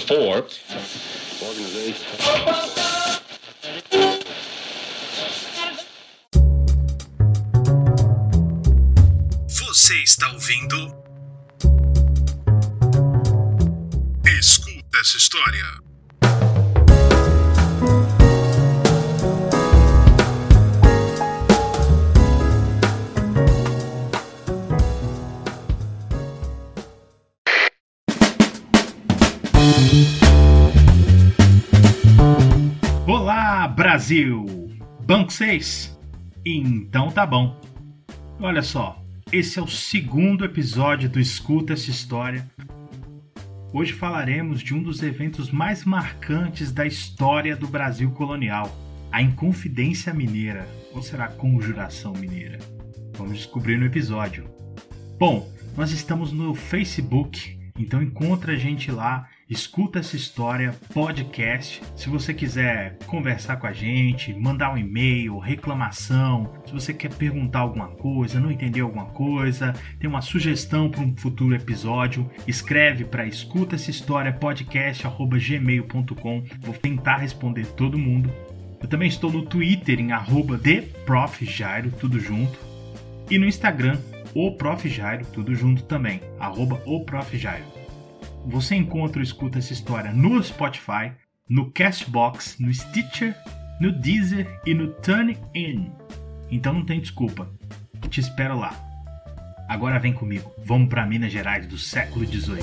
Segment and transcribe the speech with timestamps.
[0.00, 0.46] four.
[9.48, 10.94] Você está ouvindo?
[14.38, 15.87] Escuta essa história.
[33.98, 34.46] Brasil!
[35.04, 35.98] Banco 6?
[36.46, 37.60] Então tá bom.
[38.38, 42.48] Olha só, esse é o segundo episódio do Escuta essa História.
[43.72, 48.70] Hoje falaremos de um dos eventos mais marcantes da história do Brasil colonial,
[49.10, 52.60] a Inconfidência Mineira, ou será a Conjuração Mineira?
[53.14, 54.48] Vamos descobrir no episódio.
[55.18, 61.80] Bom, nós estamos no Facebook, então encontra a gente lá Escuta essa história, podcast.
[61.96, 67.60] Se você quiser conversar com a gente, mandar um e-mail, reclamação, se você quer perguntar
[67.60, 73.24] alguma coisa, não entender alguma coisa, tem uma sugestão para um futuro episódio, escreve para
[73.24, 76.44] escuta essa história podcast@gmail.com.
[76.60, 78.30] Vou tentar responder todo mundo.
[78.82, 80.08] Eu também estou no Twitter em
[80.58, 82.58] @theprofjairo, tudo junto,
[83.30, 83.98] e no Instagram
[84.34, 84.86] o Prof.
[84.90, 87.38] Jairo, tudo junto também, arroba o Prof.
[87.38, 87.77] Jairo.
[88.46, 91.12] Você encontra o Escuta essa história no Spotify,
[91.48, 93.36] no Castbox, no Stitcher,
[93.80, 95.92] no Deezer e no TuneIn.
[96.50, 97.48] Então não tem desculpa.
[98.08, 98.74] Te espero lá.
[99.68, 100.50] Agora vem comigo.
[100.64, 102.62] Vamos para Minas Gerais do século XVIII.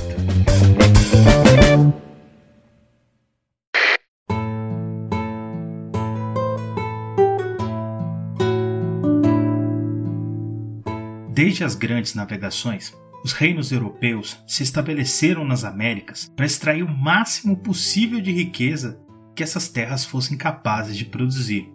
[11.32, 12.96] Desde as grandes navegações,
[13.26, 19.02] os reinos europeus se estabeleceram nas Américas para extrair o máximo possível de riqueza
[19.36, 21.68] que essas terras fossem capazes de produzir.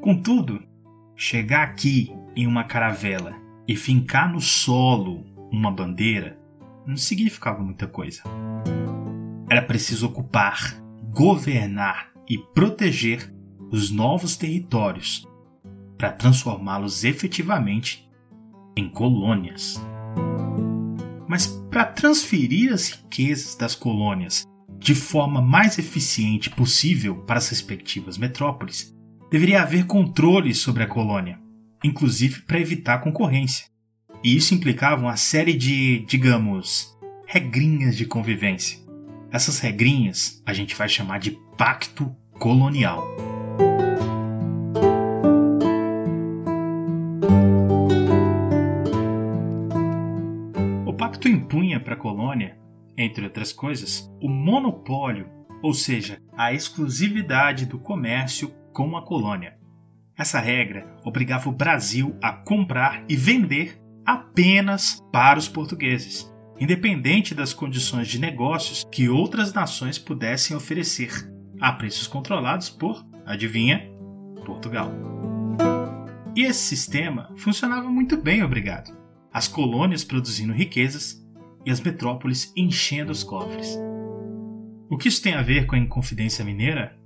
[0.00, 0.60] Contudo,
[1.14, 3.36] chegar aqui em uma caravela
[3.68, 6.36] e fincar no solo uma bandeira
[6.84, 8.24] não significava muita coisa.
[9.48, 10.74] Era preciso ocupar,
[11.14, 13.32] governar e proteger
[13.70, 15.24] os novos territórios
[15.96, 18.10] para transformá-los efetivamente
[18.76, 19.80] em colônias.
[21.30, 24.42] Mas para transferir as riquezas das colônias
[24.80, 28.92] de forma mais eficiente possível para as respectivas metrópoles,
[29.30, 31.38] deveria haver controle sobre a colônia,
[31.84, 33.66] inclusive para evitar concorrência.
[34.24, 38.80] E isso implicava uma série de, digamos, regrinhas de convivência.
[39.30, 43.06] Essas regrinhas a gente vai chamar de pacto colonial.
[51.90, 52.56] Para a colônia,
[52.96, 55.28] entre outras coisas, o monopólio,
[55.60, 59.58] ou seja, a exclusividade do comércio com a colônia.
[60.16, 67.52] Essa regra obrigava o Brasil a comprar e vender apenas para os portugueses, independente das
[67.52, 71.10] condições de negócios que outras nações pudessem oferecer,
[71.60, 73.90] a preços controlados por, adivinha,
[74.46, 74.92] Portugal.
[76.36, 79.00] E esse sistema funcionava muito bem, obrigado
[79.32, 81.19] as colônias produzindo riquezas
[81.64, 83.78] e as metrópoles enchendo os cofres.
[84.88, 86.98] O que isso tem a ver com a Inconfidência Mineira?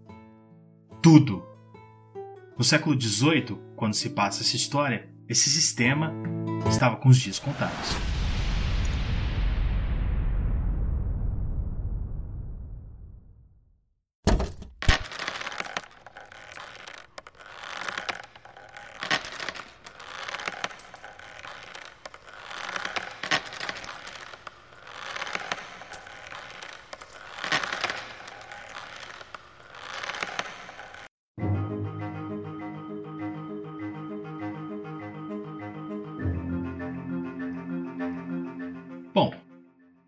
[1.03, 1.45] Tudo!
[2.57, 6.13] No século XVIII, quando se passa essa história, esse sistema
[6.69, 8.14] estava com os dias contados.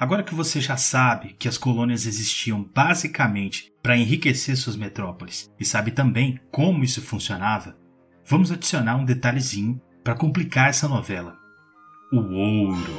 [0.07, 5.65] Agora que você já sabe que as colônias existiam basicamente para enriquecer suas metrópoles e
[5.65, 7.77] sabe também como isso funcionava,
[8.25, 11.37] vamos adicionar um detalhezinho para complicar essa novela:
[12.13, 12.95] o ouro.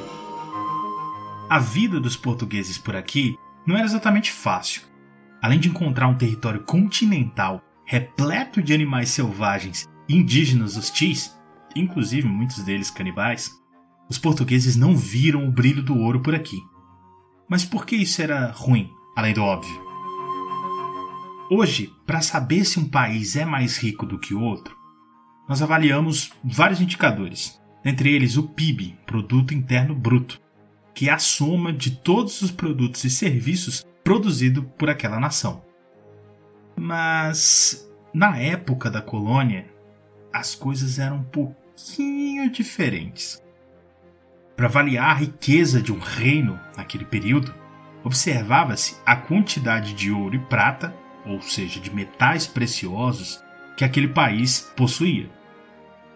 [1.49, 3.33] A vida dos portugueses por aqui
[3.65, 4.81] não era exatamente fácil.
[5.41, 11.33] Além de encontrar um território continental repleto de animais selvagens e indígenas hostis,
[11.73, 13.49] inclusive muitos deles canibais,
[14.09, 16.57] os portugueses não viram o brilho do ouro por aqui.
[17.49, 19.87] Mas por que isso era ruim, além do óbvio?
[21.49, 24.75] Hoje, para saber se um país é mais rico do que outro,
[25.47, 30.41] nós avaliamos vários indicadores, entre eles o PIB, Produto Interno Bruto,
[30.93, 35.63] que é a soma de todos os produtos e serviços produzido por aquela nação.
[36.75, 39.71] Mas na época da colônia,
[40.33, 43.41] as coisas eram um pouquinho diferentes.
[44.57, 47.53] Para avaliar a riqueza de um reino naquele período,
[48.03, 53.39] observava-se a quantidade de ouro e prata, ou seja, de metais preciosos,
[53.77, 55.29] que aquele país possuía.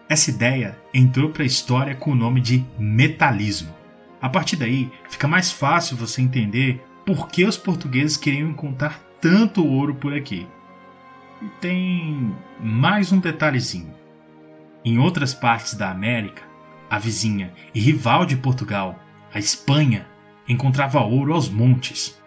[0.08, 3.72] Essa ideia entrou para a história com o nome de metalismo.
[4.20, 9.64] A partir daí, fica mais fácil você entender por que os portugueses queriam encontrar tanto
[9.64, 10.48] ouro por aqui.
[11.40, 13.94] E tem mais um detalhezinho.
[14.84, 16.42] Em outras partes da América,
[16.92, 19.02] a vizinha e rival de Portugal,
[19.32, 20.06] a Espanha,
[20.46, 22.22] encontrava ouro aos montes.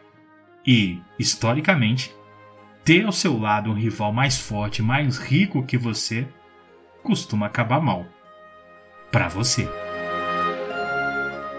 [0.66, 2.12] E, historicamente,
[2.84, 6.28] ter ao seu lado um rival mais forte e mais rico que você
[7.04, 8.08] costuma acabar mal.
[9.12, 9.70] Para você.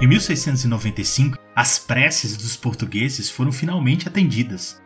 [0.00, 4.82] Em 1695, as preces dos portugueses foram finalmente atendidas.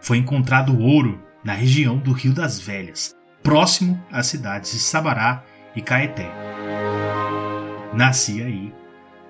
[0.00, 5.44] Foi encontrado ouro na região do Rio das Velhas, próximo às cidades de Sabará
[5.76, 6.49] e Caeté.
[7.92, 8.72] Nascia aí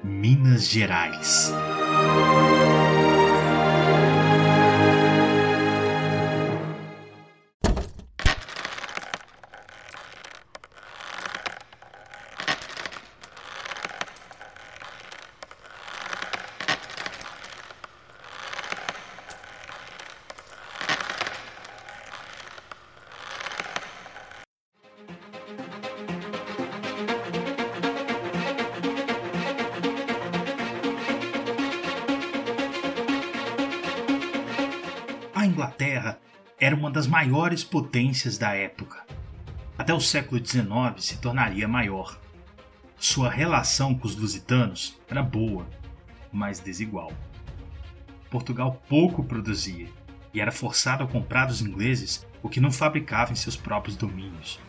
[0.05, 1.53] Minas Gerais.
[35.81, 36.21] Inglaterra
[36.61, 39.03] era uma das maiores potências da época.
[39.79, 40.69] Até o século XIX
[40.99, 42.21] se tornaria maior.
[42.99, 45.67] Sua relação com os lusitanos era boa,
[46.31, 47.11] mas desigual.
[48.29, 49.89] Portugal pouco produzia
[50.35, 54.61] e era forçado a comprar dos ingleses o que não fabricava em seus próprios domínios.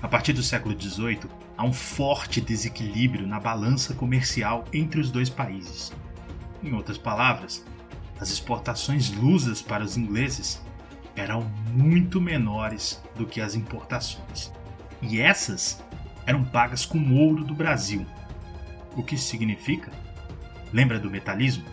[0.00, 1.22] A partir do século XVIII,
[1.56, 5.92] há um forte desequilíbrio na balança comercial entre os dois países.
[6.62, 7.64] Em outras palavras,
[8.22, 10.62] as exportações lusas para os ingleses
[11.16, 11.42] eram
[11.72, 14.52] muito menores do que as importações.
[15.02, 15.82] E essas
[16.24, 18.06] eram pagas com ouro do Brasil.
[18.96, 19.90] O que significa?
[20.72, 21.64] Lembra do metalismo?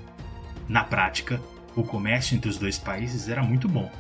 [0.68, 1.40] Na prática,
[1.75, 3.92] o comércio entre os dois países era muito bom.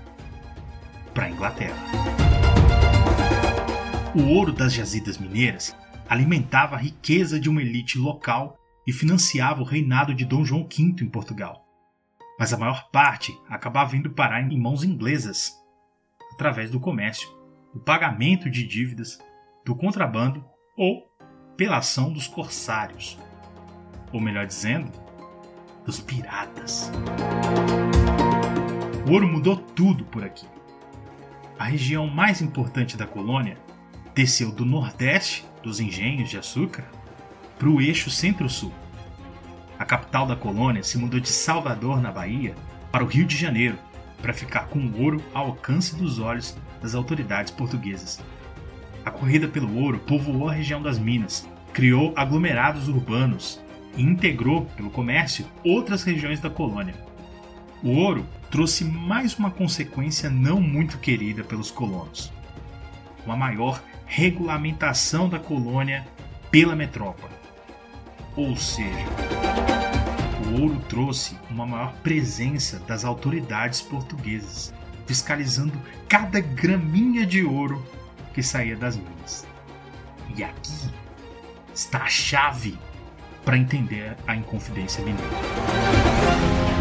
[1.13, 1.77] Para a Inglaterra.
[4.15, 5.75] O ouro das jazidas mineiras
[6.09, 8.57] alimentava a riqueza de uma elite local
[8.87, 11.68] e financiava o reinado de Dom João V em Portugal
[12.39, 15.53] mas a maior parte acabava vindo parar em mãos inglesas,
[16.31, 17.29] através do comércio,
[17.73, 19.19] do pagamento de dívidas,
[19.65, 20.45] do contrabando
[20.77, 21.05] ou
[21.57, 23.19] pela ação dos corsários,
[24.13, 24.89] ou melhor dizendo,
[25.85, 26.89] dos piratas.
[29.05, 30.47] O ouro mudou tudo por aqui.
[31.57, 33.57] A região mais importante da colônia
[34.15, 36.85] desceu do nordeste dos engenhos de açúcar
[37.57, 38.71] para o eixo centro-sul
[39.79, 42.53] a capital da colônia se mudou de Salvador, na Bahia,
[42.91, 43.77] para o Rio de Janeiro,
[44.21, 48.21] para ficar com o ouro ao alcance dos olhos das autoridades portuguesas.
[49.05, 53.61] A corrida pelo ouro povoou a região das Minas, criou aglomerados urbanos
[53.95, 56.95] e integrou, pelo comércio, outras regiões da colônia.
[57.81, 62.33] O ouro trouxe mais uma consequência não muito querida pelos colonos:
[63.25, 66.05] uma maior regulamentação da colônia
[66.51, 67.33] pela metrópole.
[68.35, 69.05] Ou seja,
[70.49, 74.73] o ouro trouxe uma maior presença das autoridades portuguesas,
[75.05, 77.85] fiscalizando cada graminha de ouro
[78.33, 79.47] que saía das minas.
[80.35, 80.89] E aqui
[81.73, 82.77] está a chave
[83.45, 86.78] para entender a Inconfidência Mineira.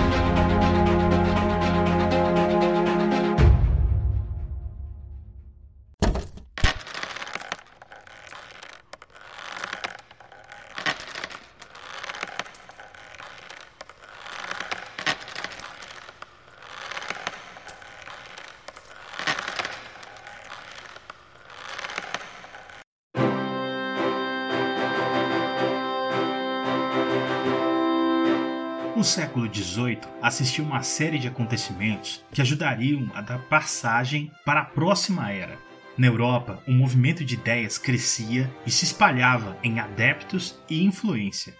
[28.98, 34.64] O século XVIII assistiu uma série de acontecimentos que ajudariam a dar passagem para a
[34.64, 35.56] próxima era.
[35.96, 41.54] Na Europa, o movimento de ideias crescia e se espalhava em adeptos e influência.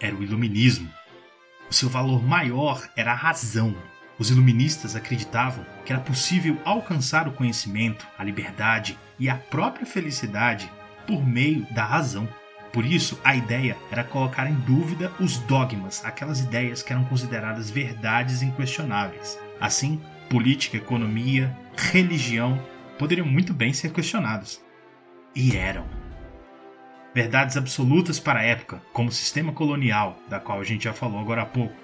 [0.00, 0.90] Era o Iluminismo.
[1.70, 3.76] O seu valor maior era a razão.
[4.18, 10.72] Os iluministas acreditavam que era possível alcançar o conhecimento, a liberdade e a própria felicidade
[11.06, 12.26] por meio da razão.
[12.72, 17.70] Por isso, a ideia era colocar em dúvida os dogmas, aquelas ideias que eram consideradas
[17.70, 19.38] verdades inquestionáveis.
[19.60, 22.62] Assim, política, economia, religião
[22.98, 24.60] poderiam muito bem ser questionados.
[25.34, 25.84] E eram.
[27.12, 31.18] Verdades absolutas para a época, como o sistema colonial, da qual a gente já falou
[31.18, 31.74] agora há pouco,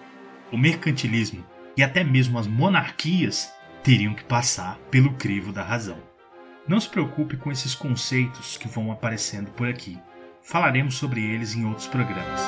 [0.52, 1.44] o mercantilismo
[1.76, 3.52] e até mesmo as monarquias
[3.82, 5.98] teriam que passar pelo crivo da razão.
[6.68, 9.98] Não se preocupe com esses conceitos que vão aparecendo por aqui.
[10.46, 12.40] Falaremos sobre eles em outros programas.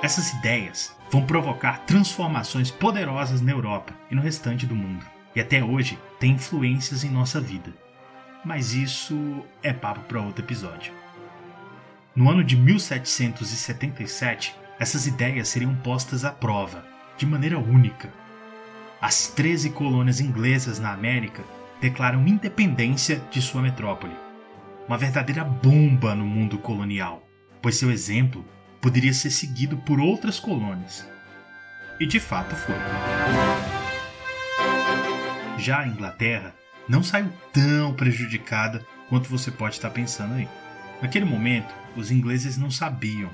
[0.00, 5.04] Essas ideias vão provocar transformações poderosas na Europa e no restante do mundo,
[5.34, 7.74] e até hoje têm influências em nossa vida.
[8.44, 10.92] Mas isso é papo para outro episódio.
[12.14, 16.84] No ano de 1777, essas ideias seriam postas à prova,
[17.16, 18.08] de maneira única.
[19.02, 21.42] As 13 colônias inglesas na América
[21.80, 24.29] declaram independência de sua metrópole.
[24.86, 27.28] Uma verdadeira bomba no mundo colonial,
[27.62, 28.44] pois seu exemplo
[28.80, 31.06] poderia ser seguido por outras colônias.
[31.98, 32.74] E de fato foi.
[35.58, 36.54] Já a Inglaterra
[36.88, 40.48] não saiu tão prejudicada quanto você pode estar pensando aí.
[41.02, 43.30] Naquele momento, os ingleses não sabiam,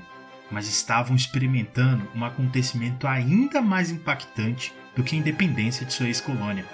[0.51, 6.65] mas estavam experimentando um acontecimento ainda mais impactante do que a independência de sua ex-colônia.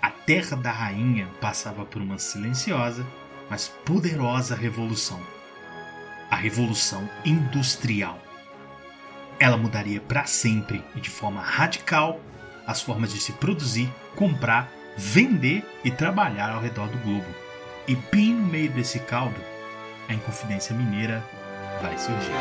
[0.00, 3.06] A Terra da Rainha passava por uma silenciosa,
[3.48, 5.20] mas poderosa revolução
[6.34, 8.18] a Revolução Industrial.
[9.38, 12.20] Ela mudaria para sempre e de forma radical
[12.66, 17.26] as formas de se produzir, comprar, vender e trabalhar ao redor do globo.
[17.86, 19.40] E bem no meio desse caldo,
[20.08, 21.22] a Inconfidência Mineira
[21.80, 22.32] vai surgir.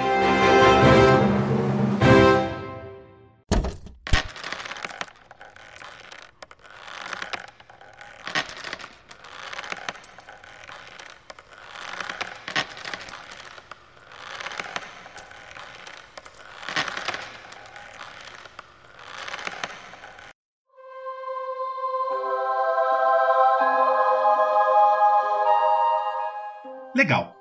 [27.03, 27.35] Legal.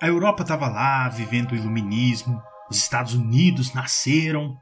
[0.00, 2.40] A Europa estava lá, vivendo o iluminismo,
[2.70, 4.56] os Estados Unidos nasceram,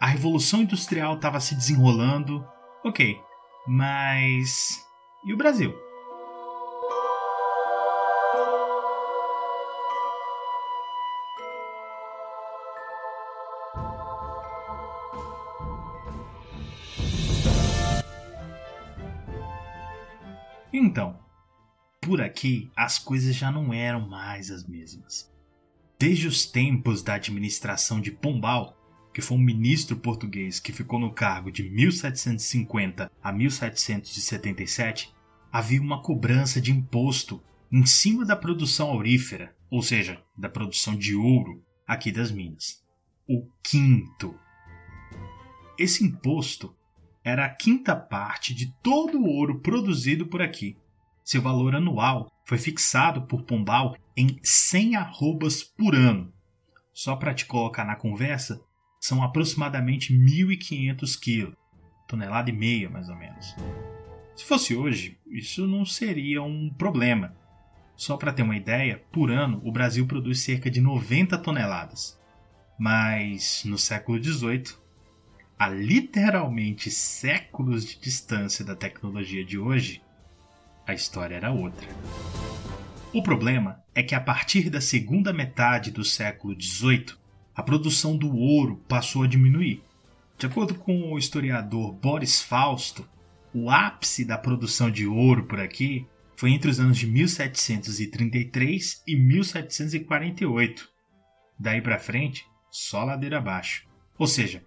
[0.00, 2.46] a Revolução Industrial estava se desenrolando.
[2.84, 3.18] Ok,
[3.66, 4.80] mas.
[5.26, 5.74] E o Brasil?
[20.72, 21.18] Então,
[22.02, 25.32] por aqui as coisas já não eram mais as mesmas.
[25.98, 28.76] Desde os tempos da administração de Pombal,
[29.14, 35.14] que foi um ministro português que ficou no cargo de 1750 a 1777,
[35.52, 37.40] havia uma cobrança de imposto
[37.70, 42.82] em cima da produção aurífera, ou seja, da produção de ouro aqui das minas.
[43.28, 44.34] O quinto.
[45.78, 46.74] Esse imposto
[47.22, 50.76] era a quinta parte de todo o ouro produzido por aqui
[51.24, 56.32] seu valor anual foi fixado por Pombal em 100 arrobas por ano.
[56.92, 58.60] Só para te colocar na conversa,
[59.00, 61.56] são aproximadamente 1.500 quilos,
[62.06, 63.56] tonelada e meia mais ou menos.
[64.36, 67.34] Se fosse hoje, isso não seria um problema.
[67.96, 72.18] Só para ter uma ideia, por ano o Brasil produz cerca de 90 toneladas.
[72.78, 74.74] Mas no século XVIII,
[75.58, 80.02] a literalmente séculos de distância da tecnologia de hoje,
[80.86, 81.88] a história era outra.
[83.12, 87.14] O problema é que a partir da segunda metade do século XVIII,
[87.54, 89.82] a produção do ouro passou a diminuir.
[90.38, 93.06] De acordo com o historiador Boris Fausto,
[93.54, 99.14] o ápice da produção de ouro por aqui foi entre os anos de 1733 e
[99.14, 100.88] 1748.
[101.58, 103.86] Daí para frente, só ladeira abaixo.
[104.18, 104.64] Ou seja,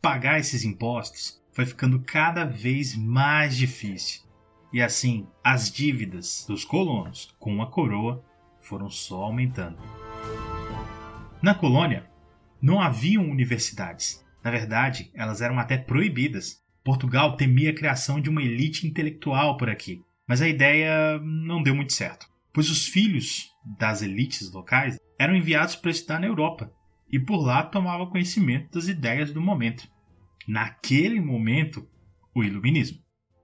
[0.00, 4.27] pagar esses impostos foi ficando cada vez mais difícil
[4.72, 8.22] e assim, as dívidas dos colonos com a coroa
[8.60, 9.78] foram só aumentando.
[11.40, 12.08] Na colônia,
[12.60, 14.24] não haviam universidades.
[14.42, 16.62] Na verdade, elas eram até proibidas.
[16.84, 21.74] Portugal temia a criação de uma elite intelectual por aqui, mas a ideia não deu
[21.74, 26.72] muito certo, pois os filhos das elites locais eram enviados para estudar na Europa
[27.10, 29.88] e por lá tomavam conhecimento das ideias do momento.
[30.46, 31.86] Naquele momento,
[32.34, 32.98] o iluminismo.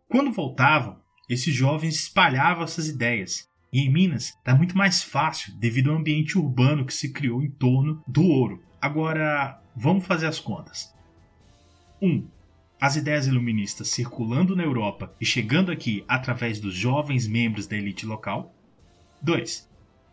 [0.09, 3.49] Quando voltavam, esses jovens espalhavam essas ideias.
[3.73, 7.50] E em Minas está muito mais fácil devido ao ambiente urbano que se criou em
[7.50, 8.62] torno do ouro.
[8.81, 10.95] Agora, vamos fazer as contas.
[12.00, 12.09] 1.
[12.09, 12.28] Um,
[12.81, 18.04] as ideias iluministas circulando na Europa e chegando aqui através dos jovens membros da elite
[18.04, 18.54] local.
[19.23, 19.69] 2.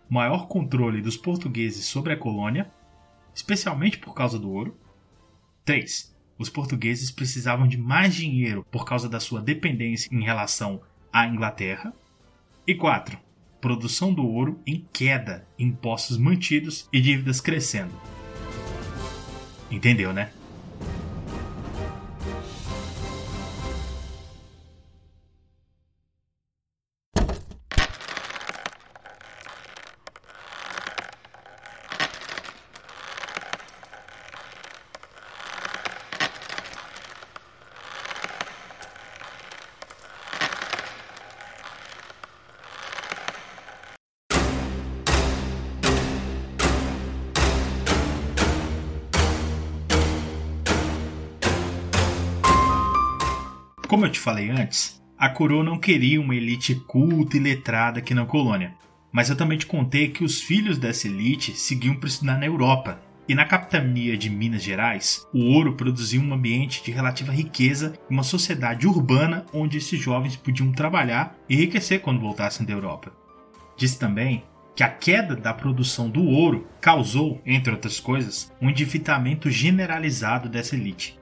[0.10, 2.72] maior controle dos portugueses sobre a colônia,
[3.36, 4.76] especialmente por causa do ouro.
[5.66, 6.16] 3.
[6.40, 11.94] Os portugueses precisavam de mais dinheiro por causa da sua dependência em relação à Inglaterra.
[12.66, 13.18] E 4.
[13.60, 17.94] Produção do ouro em queda, impostos mantidos e dívidas crescendo.
[19.70, 20.32] Entendeu, né?
[54.32, 58.74] Falei antes, a coroa não queria uma elite culta e letrada aqui na colônia.
[59.12, 63.02] Mas eu também te contei que os filhos dessa elite seguiam para estudar na Europa.
[63.28, 68.14] E na capitania de Minas Gerais, o ouro produzia um ambiente de relativa riqueza e
[68.14, 73.12] uma sociedade urbana onde esses jovens podiam trabalhar e enriquecer quando voltassem da Europa.
[73.76, 79.52] Disse também que a queda da produção do ouro causou, entre outras coisas, um endividamento
[79.52, 81.20] generalizado dessa elite.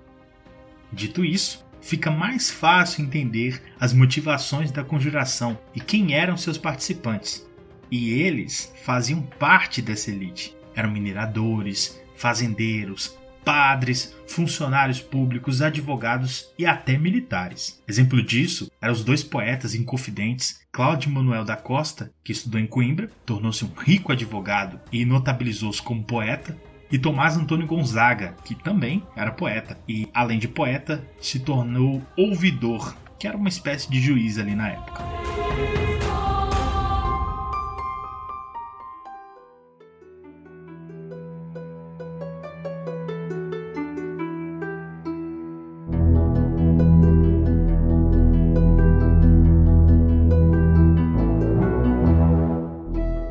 [0.94, 7.48] Dito isso, fica mais fácil entender as motivações da conjuração e quem eram seus participantes.
[7.92, 10.56] E eles faziam parte dessa elite.
[10.76, 17.82] Eram mineradores, fazendeiros, padres, funcionários públicos, advogados e até militares.
[17.88, 23.10] Exemplo disso eram os dois poetas inconfidentes Cláudio Manuel da Costa, que estudou em Coimbra,
[23.26, 26.56] tornou-se um rico advogado e notabilizou-se como poeta,
[26.92, 32.96] e Tomás Antônio Gonzaga, que também era poeta e, além de poeta, se tornou ouvidor,
[33.18, 35.04] que era uma espécie de juiz ali na época.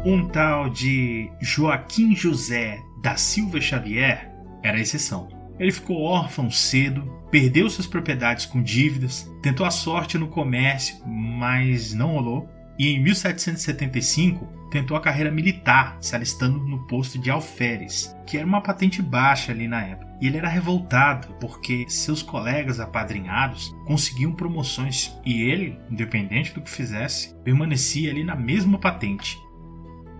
[0.04, 4.32] Um tal de Joaquim José da Silva Xavier
[4.62, 5.28] era a exceção.
[5.58, 11.92] Ele ficou órfão cedo, perdeu suas propriedades com dívidas, tentou a sorte no comércio, mas
[11.92, 18.14] não rolou, e em 1775 tentou a carreira militar, se alistando no posto de alferes,
[18.26, 20.08] que era uma patente baixa ali na época.
[20.20, 26.70] E ele era revoltado porque seus colegas apadrinhados conseguiam promoções e ele, independente do que
[26.70, 29.38] fizesse, permanecia ali na mesma patente.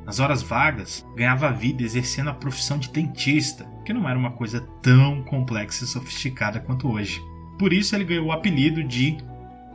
[0.09, 4.67] Nas horas vagas, ganhava vida exercendo a profissão de dentista, que não era uma coisa
[4.83, 7.21] tão complexa e sofisticada quanto hoje.
[7.59, 9.19] Por isso ele ganhou o apelido de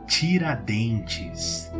[0.08, 1.70] Tiradentes.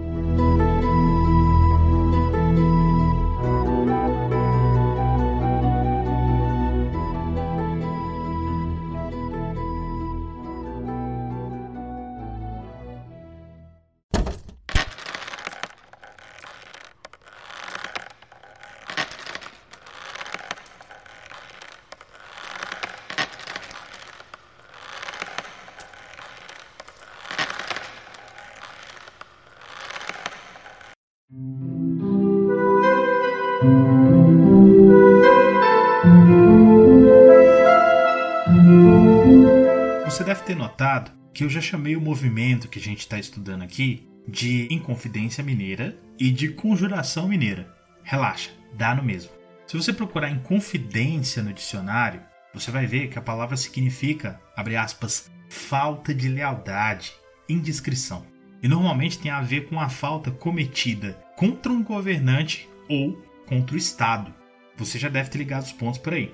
[41.34, 45.98] Que eu já chamei o movimento que a gente está estudando aqui de Inconfidência Mineira
[46.16, 47.74] e de Conjuração Mineira.
[48.04, 49.32] Relaxa, dá no mesmo.
[49.66, 52.22] Se você procurar Inconfidência no dicionário,
[52.54, 57.12] você vai ver que a palavra significa, abre aspas, falta de lealdade,
[57.48, 58.24] indiscrição.
[58.62, 63.78] E normalmente tem a ver com a falta cometida contra um governante ou contra o
[63.78, 64.32] Estado.
[64.76, 66.32] Você já deve ter ligado os pontos por aí.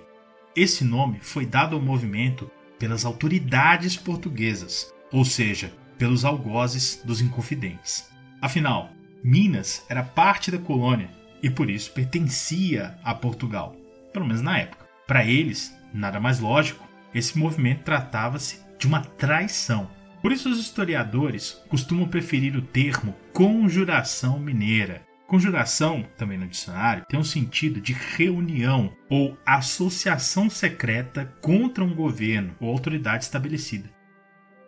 [0.54, 2.50] Esse nome foi dado ao movimento
[2.80, 8.10] pelas autoridades portuguesas, ou seja, pelos algozes dos Inconfidentes.
[8.40, 8.90] Afinal,
[9.22, 11.10] Minas era parte da colônia
[11.42, 13.76] e por isso pertencia a Portugal,
[14.12, 14.88] pelo menos na época.
[15.06, 19.90] Para eles, nada mais lógico, esse movimento tratava-se de uma traição.
[20.22, 27.16] Por isso, os historiadores costumam preferir o termo conjuração mineira, Conjuração, também no dicionário, tem
[27.16, 33.88] um sentido de reunião ou associação secreta contra um governo ou autoridade estabelecida.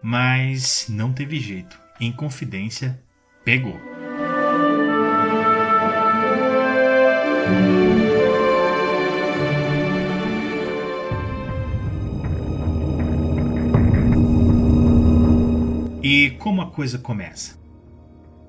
[0.00, 1.76] Mas não teve jeito.
[2.00, 3.02] Em confidência,
[3.44, 3.76] pegou.
[16.00, 17.61] E como a coisa começa?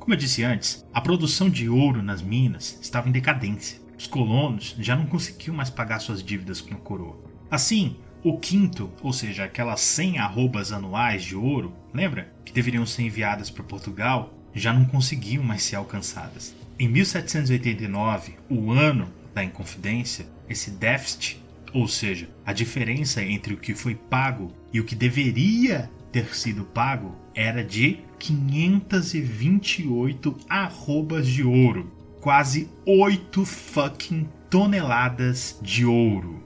[0.03, 3.79] Como eu disse antes, a produção de ouro nas minas estava em decadência.
[3.97, 7.23] os colonos já não conseguiam mais pagar suas dívidas com a coroa.
[7.49, 12.33] Assim, o quinto, ou seja, aquelas 100 arrobas anuais de ouro, lembra?
[12.43, 16.53] Que deveriam ser enviadas para Portugal, já não conseguiam mais ser alcançadas.
[16.77, 21.41] Em 1789, o ano da Inconfidência, esse déficit,
[21.73, 26.65] ou seja, a diferença entre o que foi pago e o que deveria ter sido
[26.65, 27.99] pago, era de
[28.31, 36.43] 528 arrobas de ouro, quase 8 fucking toneladas de ouro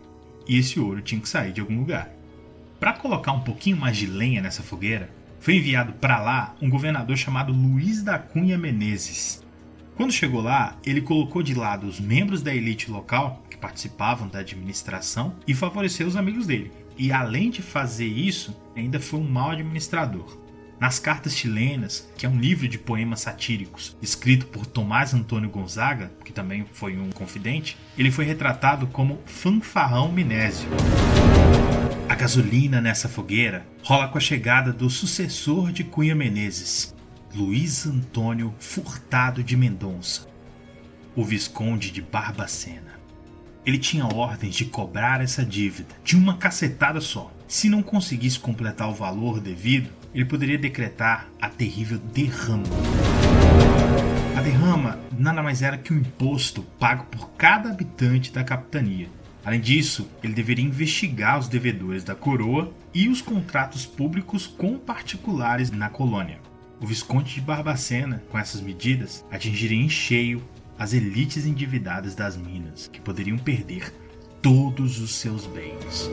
[0.48, 2.10] e esse ouro tinha que sair de algum lugar.
[2.80, 5.10] Para colocar um pouquinho mais de lenha nessa fogueira,
[5.40, 9.44] foi enviado para lá um governador chamado Luiz da Cunha Menezes.
[9.96, 14.40] Quando chegou lá, ele colocou de lado os membros da elite local que participavam da
[14.40, 16.72] administração e favoreceu os amigos dele.
[16.98, 20.38] E além de fazer isso, ainda foi um mau administrador.
[20.80, 26.12] Nas Cartas Chilenas, que é um livro de poemas satíricos escrito por Tomás Antônio Gonzaga,
[26.24, 30.70] que também foi um confidente, ele foi retratado como fanfarrão minésio.
[32.08, 36.96] A gasolina nessa fogueira rola com a chegada do sucessor de Cunha Menezes,
[37.34, 40.28] Luiz Antônio Furtado de Mendonça,
[41.16, 43.00] o Visconde de Barbacena.
[43.66, 47.34] Ele tinha ordens de cobrar essa dívida de uma cacetada só.
[47.48, 52.64] Se não conseguisse completar o valor devido, ele poderia decretar a terrível derrama.
[54.36, 59.08] A derrama nada mais era que um imposto pago por cada habitante da capitania.
[59.46, 65.70] Além disso, ele deveria investigar os devedores da coroa e os contratos públicos com particulares
[65.70, 66.40] na colônia.
[66.82, 70.44] O Visconde de Barbacena, com essas medidas, atingiria em cheio
[70.80, 73.94] as elites endividadas das Minas, que poderiam perder
[74.42, 76.10] todos os seus bens.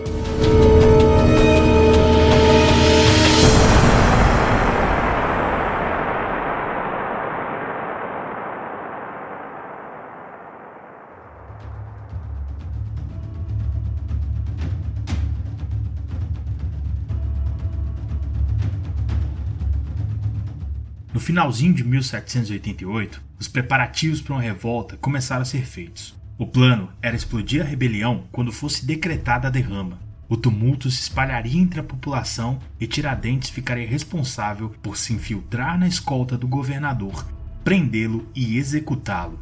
[21.34, 26.14] Finalzinho de 1788, os preparativos para uma revolta começaram a ser feitos.
[26.38, 29.98] O plano era explodir a rebelião quando fosse decretada a derrama.
[30.28, 35.88] O tumulto se espalharia entre a população e Tiradentes ficaria responsável por se infiltrar na
[35.88, 37.26] escolta do governador,
[37.64, 39.40] prendê-lo e executá-lo.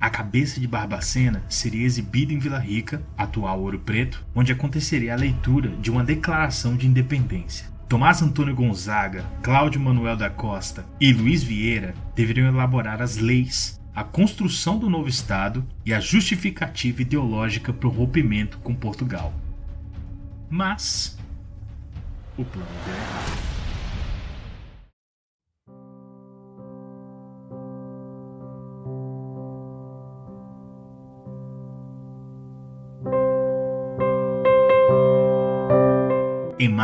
[0.00, 5.18] A cabeça de Barbacena seria exibida em Vila Rica, atual Ouro Preto, onde aconteceria a
[5.18, 7.71] leitura de uma declaração de independência.
[7.92, 14.02] Tomás Antônio Gonzaga, Cláudio Manuel da Costa e Luiz Vieira deveriam elaborar as leis, a
[14.02, 19.34] construção do novo Estado e a justificativa ideológica para o rompimento com Portugal.
[20.48, 21.18] Mas
[22.38, 23.51] o plano deu errado.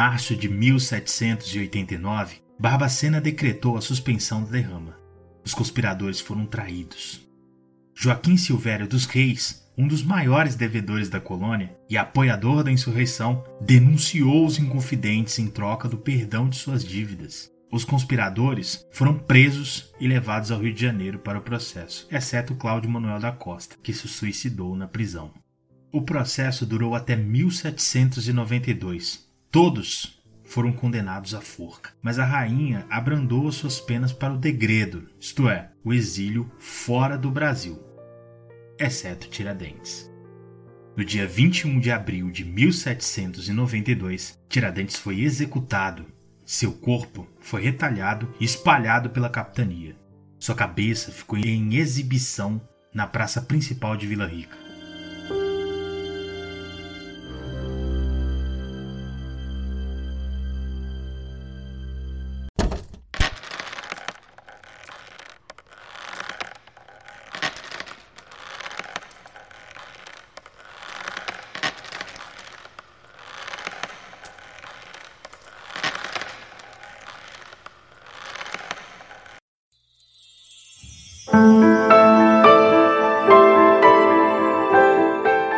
[0.08, 4.96] Março de 1789, Barbacena decretou a suspensão da derrama.
[5.44, 7.28] Os conspiradores foram traídos.
[7.94, 14.46] Joaquim Silvério dos Reis, um dos maiores devedores da colônia e apoiador da insurreição, denunciou
[14.46, 17.50] os inconfidentes em troca do perdão de suas dívidas.
[17.70, 22.88] Os conspiradores foram presos e levados ao Rio de Janeiro para o processo, exceto Cláudio
[22.88, 25.34] Manuel da Costa, que se suicidou na prisão.
[25.92, 33.80] O processo durou até 1792 Todos foram condenados à forca, mas a rainha abrandou suas
[33.80, 37.82] penas para o degredo, isto é, o exílio fora do Brasil,
[38.78, 40.10] exceto Tiradentes.
[40.94, 46.04] No dia 21 de abril de 1792, Tiradentes foi executado.
[46.44, 49.96] Seu corpo foi retalhado e espalhado pela capitania.
[50.38, 52.60] Sua cabeça ficou em exibição
[52.92, 54.67] na praça principal de Vila Rica.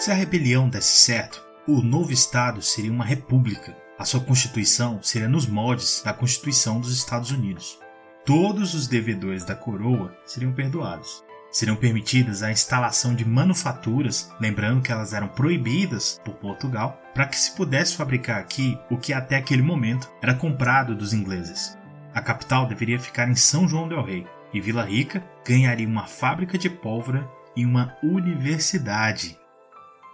[0.01, 3.77] Se a rebelião desse certo, o novo Estado seria uma república.
[3.99, 7.79] A sua constituição seria nos moldes da Constituição dos Estados Unidos.
[8.25, 11.23] Todos os devedores da coroa seriam perdoados.
[11.53, 17.39] Seriam permitidas a instalação de manufaturas, lembrando que elas eram proibidas por Portugal, para que
[17.39, 21.77] se pudesse fabricar aqui o que até aquele momento era comprado dos ingleses.
[22.15, 26.57] A capital deveria ficar em São João del Rei, e Vila Rica ganharia uma fábrica
[26.57, 29.40] de pólvora e uma universidade.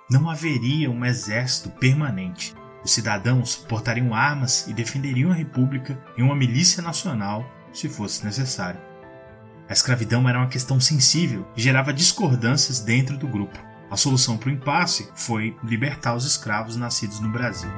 [0.09, 2.55] Não haveria um exército permanente.
[2.85, 8.81] Os cidadãos portariam armas e defenderiam a República em uma milícia nacional se fosse necessário.
[9.69, 13.59] A escravidão era uma questão sensível e gerava discordâncias dentro do grupo.
[13.90, 17.71] A solução para o impasse foi libertar os escravos nascidos no Brasil.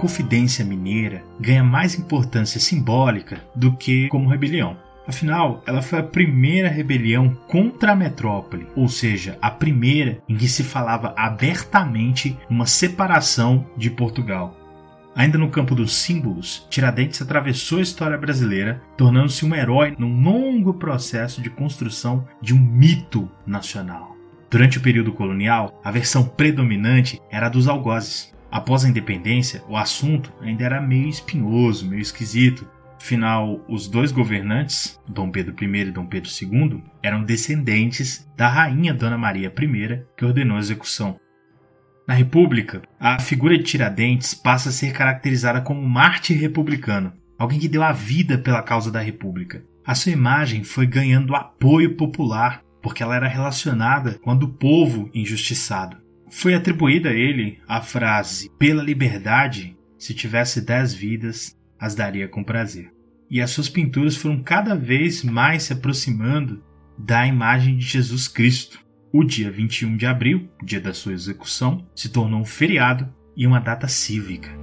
[0.00, 4.78] Inconfidência Mineira ganha mais importância simbólica do que como rebelião.
[5.06, 10.48] Afinal, ela foi a primeira rebelião contra a metrópole, ou seja, a primeira em que
[10.48, 14.56] se falava abertamente uma separação de Portugal.
[15.14, 20.72] Ainda no campo dos símbolos, Tiradentes atravessou a história brasileira, tornando-se um herói num longo
[20.72, 24.16] processo de construção de um mito nacional.
[24.50, 29.76] Durante o período colonial, a versão predominante era a dos algozes, Após a independência, o
[29.76, 32.68] assunto ainda era meio espinhoso, meio esquisito.
[33.00, 38.92] Afinal, os dois governantes, Dom Pedro I e Dom Pedro II, eram descendentes da rainha
[38.92, 41.18] Dona Maria I, que ordenou a execução.
[42.06, 47.68] Na República, a figura de Tiradentes passa a ser caracterizada como mártir republicano, alguém que
[47.68, 49.64] deu a vida pela causa da República.
[49.86, 55.08] A sua imagem foi ganhando apoio popular porque ela era relacionada com a do povo
[55.14, 55.96] injustiçado.
[56.30, 62.44] Foi atribuída a ele a frase: Pela liberdade, se tivesse dez vidas, as daria com
[62.44, 62.92] prazer.
[63.30, 66.62] E as suas pinturas foram cada vez mais se aproximando
[66.98, 68.80] da imagem de Jesus Cristo.
[69.12, 73.60] O dia 21 de abril, dia da sua execução, se tornou um feriado e uma
[73.60, 74.59] data cívica.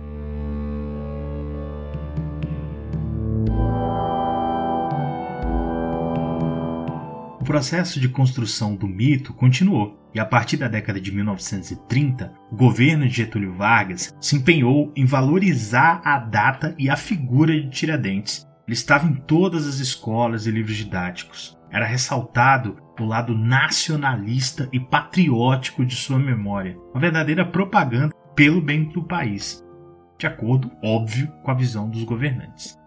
[7.47, 13.07] Processo de construção do mito continuou, e a partir da década de 1930, o governo
[13.07, 18.45] de Getúlio Vargas se empenhou em valorizar a data e a figura de Tiradentes.
[18.67, 21.57] Ele estava em todas as escolas e livros didáticos.
[21.71, 28.89] Era ressaltado o lado nacionalista e patriótico de sua memória, uma verdadeira propaganda pelo bem
[28.89, 29.63] do país,
[30.19, 32.77] de acordo, óbvio, com a visão dos governantes.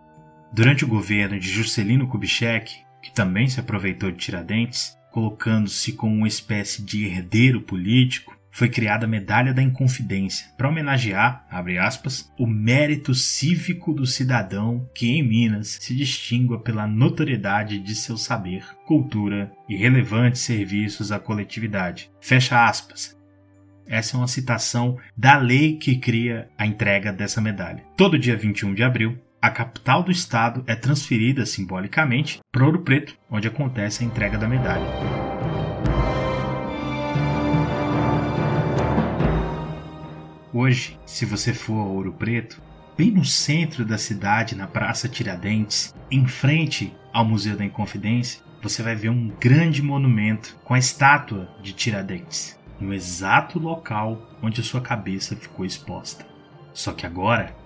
[0.53, 6.29] Durante o governo de Juscelino Kubitschek, que também se aproveitou de Tiradentes, colocando-se como uma
[6.29, 11.47] espécie de herdeiro político, foi criada a Medalha da Inconfidência para homenagear,
[11.81, 18.17] aspas, o mérito cívico do cidadão que em Minas se distingua pela notoriedade de seu
[18.17, 22.11] saber, cultura e relevantes serviços à coletividade.
[22.21, 23.17] Fecha aspas.
[23.87, 27.83] Essa é uma citação da lei que cria a entrega dessa medalha.
[27.97, 33.17] Todo dia 21 de abril, a capital do estado é transferida simbolicamente para Ouro Preto,
[33.31, 34.85] onde acontece a entrega da medalha.
[40.53, 42.61] Hoje, se você for a Ouro Preto,
[42.99, 48.83] bem no centro da cidade, na Praça Tiradentes, em frente ao Museu da Inconfidência, você
[48.83, 54.65] vai ver um grande monumento com a estátua de Tiradentes, no exato local onde a
[54.65, 56.27] sua cabeça ficou exposta.
[56.75, 57.57] Só que agora,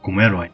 [0.00, 0.52] como herói.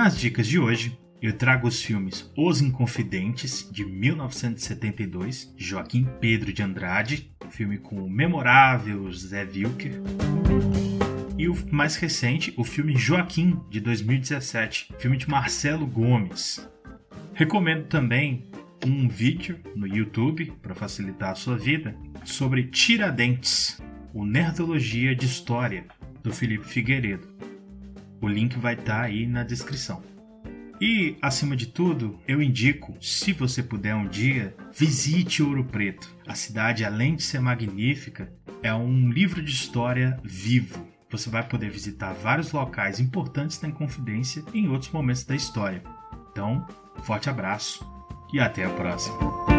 [0.00, 6.62] Nas dicas de hoje, eu trago os filmes Os Inconfidentes, de 1972, Joaquim Pedro de
[6.62, 10.00] Andrade, filme com o memorável Zé Wilker.
[11.36, 16.66] E o mais recente, o filme Joaquim, de 2017, filme de Marcelo Gomes.
[17.34, 18.46] Recomendo também
[18.86, 23.78] um vídeo no YouTube, para facilitar a sua vida, sobre Tiradentes,
[24.14, 25.84] o Nerdologia de História,
[26.22, 27.28] do Felipe Figueiredo.
[28.22, 30.09] O link vai estar tá aí na descrição.
[30.80, 36.08] E, acima de tudo, eu indico, se você puder um dia, visite Ouro Preto.
[36.26, 40.88] A cidade, além de ser magnífica, é um livro de história vivo.
[41.10, 45.82] Você vai poder visitar vários locais importantes da Inconfidência em outros momentos da história.
[46.30, 46.66] Então,
[47.02, 47.84] forte abraço
[48.32, 49.49] e até a próxima.